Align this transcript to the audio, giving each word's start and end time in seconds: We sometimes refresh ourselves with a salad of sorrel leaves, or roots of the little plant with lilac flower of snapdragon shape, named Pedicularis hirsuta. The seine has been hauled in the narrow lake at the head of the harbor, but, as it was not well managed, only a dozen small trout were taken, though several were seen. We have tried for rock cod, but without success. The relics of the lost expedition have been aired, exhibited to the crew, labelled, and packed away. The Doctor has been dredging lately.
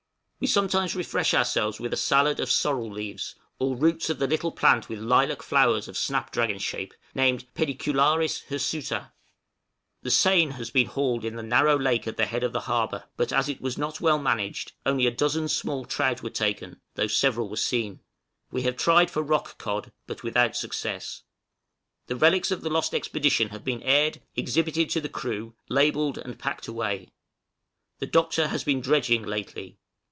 We 0.43 0.47
sometimes 0.47 0.95
refresh 0.95 1.35
ourselves 1.35 1.79
with 1.79 1.93
a 1.93 1.97
salad 1.97 2.39
of 2.39 2.49
sorrel 2.49 2.91
leaves, 2.91 3.35
or 3.59 3.75
roots 3.75 4.09
of 4.09 4.17
the 4.17 4.25
little 4.25 4.51
plant 4.51 4.89
with 4.89 4.97
lilac 4.97 5.43
flower 5.43 5.75
of 5.77 5.95
snapdragon 5.95 6.57
shape, 6.57 6.95
named 7.13 7.45
Pedicularis 7.53 8.45
hirsuta. 8.45 9.11
The 10.01 10.09
seine 10.09 10.53
has 10.53 10.71
been 10.71 10.87
hauled 10.87 11.25
in 11.25 11.35
the 11.35 11.43
narrow 11.43 11.77
lake 11.77 12.07
at 12.07 12.17
the 12.17 12.25
head 12.25 12.43
of 12.43 12.53
the 12.53 12.61
harbor, 12.61 13.03
but, 13.17 13.31
as 13.31 13.49
it 13.49 13.61
was 13.61 13.77
not 13.77 14.01
well 14.01 14.17
managed, 14.17 14.71
only 14.83 15.05
a 15.05 15.11
dozen 15.11 15.47
small 15.47 15.85
trout 15.85 16.23
were 16.23 16.31
taken, 16.31 16.81
though 16.95 17.05
several 17.05 17.47
were 17.47 17.55
seen. 17.55 17.99
We 18.49 18.63
have 18.63 18.77
tried 18.77 19.11
for 19.11 19.21
rock 19.21 19.59
cod, 19.59 19.91
but 20.07 20.23
without 20.23 20.55
success. 20.55 21.21
The 22.07 22.15
relics 22.15 22.49
of 22.49 22.61
the 22.61 22.71
lost 22.71 22.95
expedition 22.95 23.49
have 23.49 23.63
been 23.63 23.83
aired, 23.83 24.23
exhibited 24.35 24.89
to 24.89 25.01
the 25.01 25.07
crew, 25.07 25.53
labelled, 25.69 26.17
and 26.17 26.39
packed 26.39 26.67
away. 26.67 27.09
The 27.99 28.07
Doctor 28.07 28.47
has 28.47 28.63
been 28.63 28.81
dredging 28.81 29.21
lately. 29.21 29.77